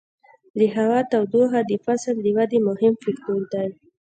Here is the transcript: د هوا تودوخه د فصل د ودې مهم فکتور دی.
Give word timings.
د 0.59 0.61
هوا 0.75 0.99
تودوخه 1.11 1.61
د 1.65 1.71
فصل 1.85 2.15
د 2.21 2.27
ودې 2.37 2.59
مهم 2.69 2.93
فکتور 3.03 3.41
دی. 3.53 3.69